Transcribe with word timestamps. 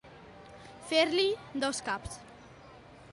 Fer-li 0.93 1.27
dos 1.65 1.83
caps. 1.91 2.17